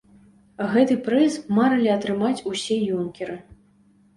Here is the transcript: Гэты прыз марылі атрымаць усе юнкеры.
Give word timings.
Гэты 0.71 0.95
прыз 1.09 1.37
марылі 1.57 1.89
атрымаць 1.97 2.43
усе 2.53 2.79
юнкеры. 2.97 3.35